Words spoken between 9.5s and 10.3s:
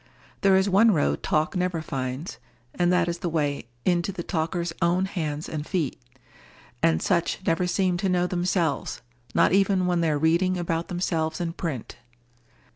even when they are